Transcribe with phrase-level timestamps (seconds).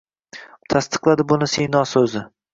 [0.73, 2.25] Tasdiqladi buni Sino soʼzi